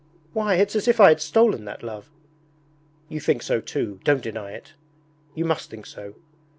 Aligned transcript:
Why, 0.33 0.55
it's 0.55 0.75
as 0.75 0.87
if 0.87 0.99
I 0.99 1.09
had 1.09 1.21
stolen 1.21 1.65
that 1.65 1.83
love! 1.83 2.09
You 3.07 3.19
think 3.19 3.43
so 3.43 3.61
too, 3.61 3.99
don't 4.03 4.23
deny 4.23 4.49
it. 4.53 4.73
You 5.35 5.45
must 5.45 5.69
think 5.69 5.85
so. 5.85 6.15